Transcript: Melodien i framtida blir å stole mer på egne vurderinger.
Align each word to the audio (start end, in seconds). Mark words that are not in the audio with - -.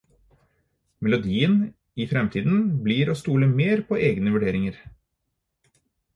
Melodien 1.07 1.53
i 2.05 2.07
framtida 2.13 2.57
blir 2.89 3.13
å 3.15 3.19
stole 3.21 3.51
mer 3.61 3.85
på 3.93 4.01
egne 4.09 4.35
vurderinger. 4.39 4.83